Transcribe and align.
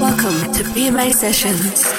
Welcome 0.00 0.52
to 0.54 0.64
PMA 0.64 1.12
Sessions. 1.12 1.97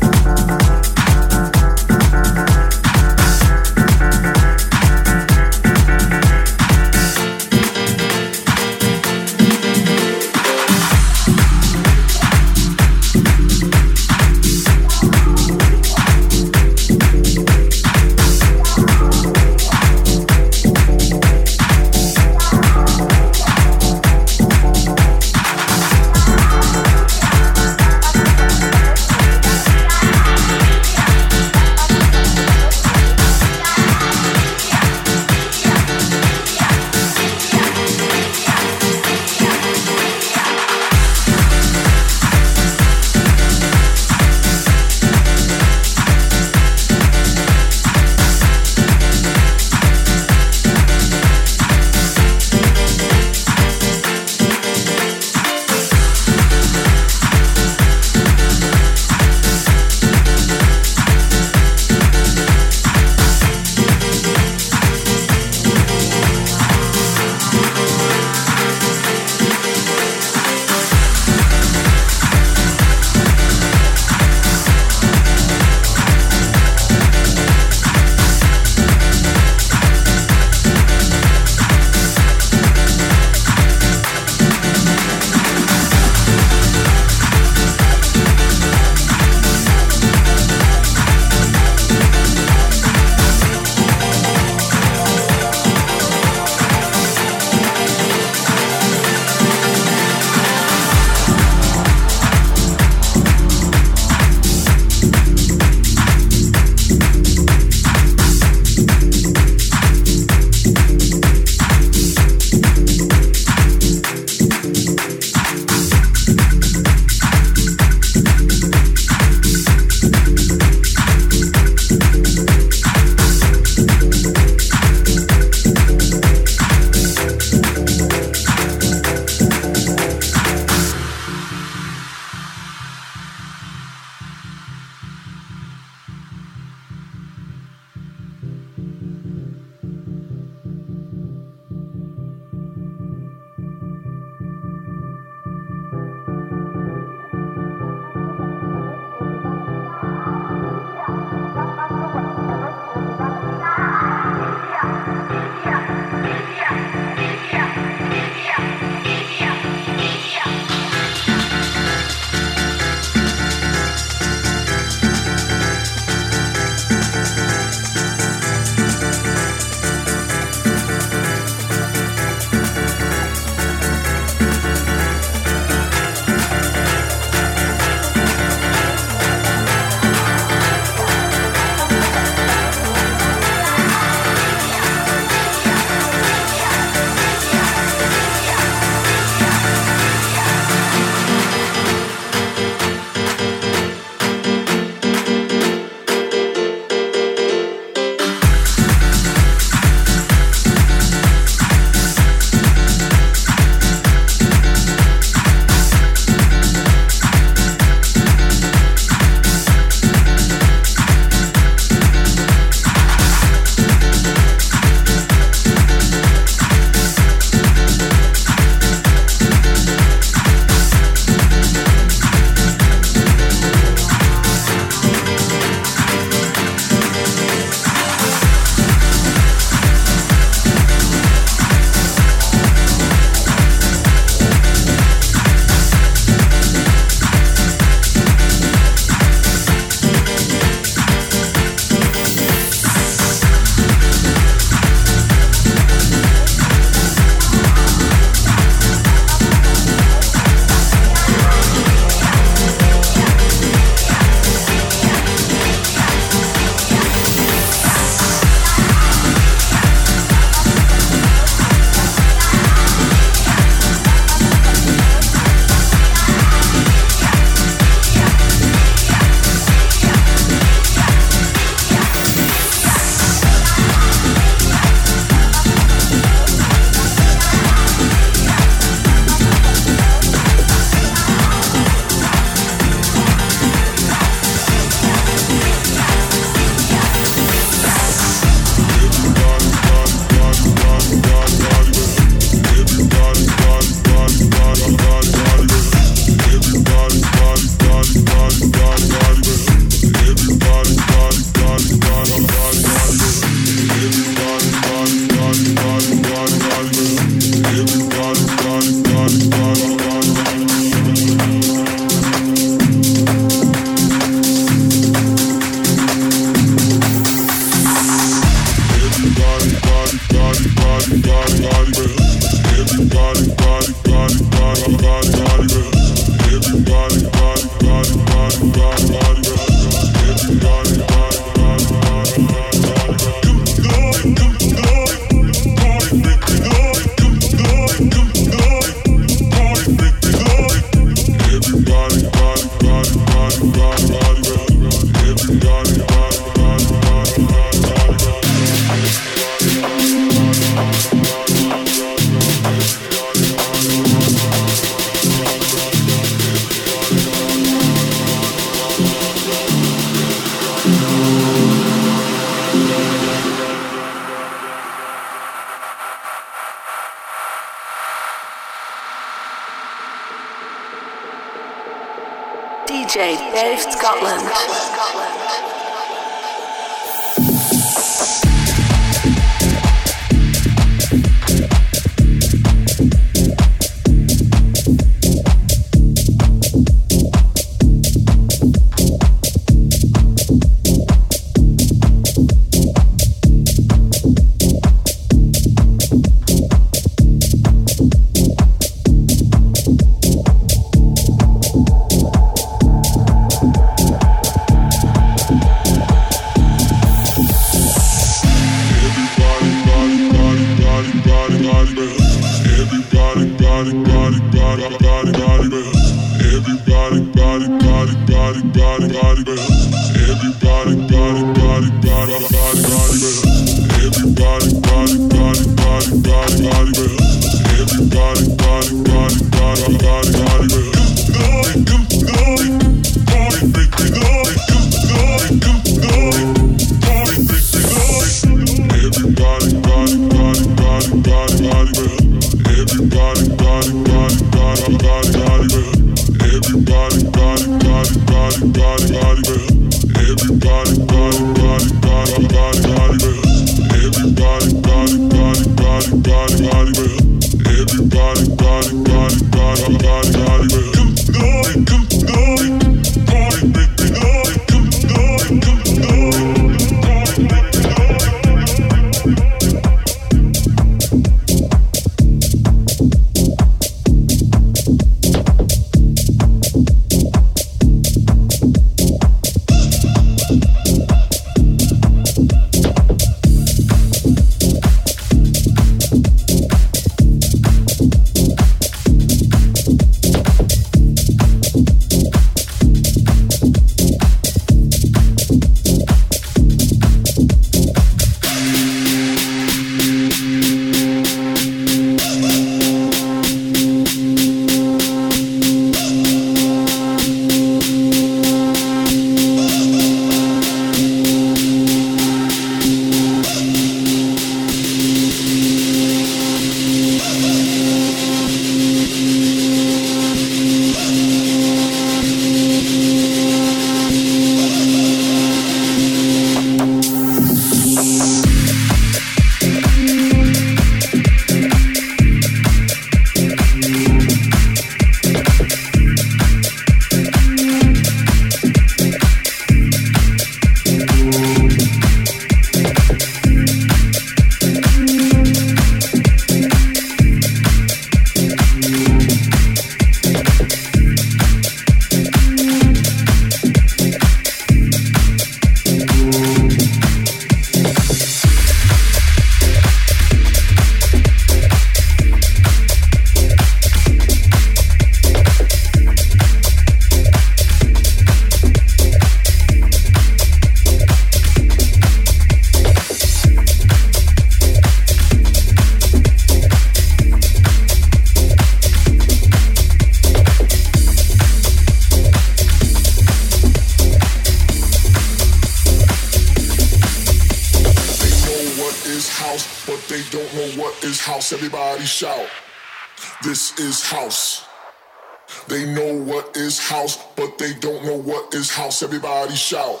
House. 596.88 597.18
But 597.36 597.58
they 597.58 597.74
don't 597.74 598.04
know 598.04 598.18
what 598.18 598.54
is 598.54 598.70
house. 598.70 599.02
Everybody 599.02 599.54
shout. 599.54 600.00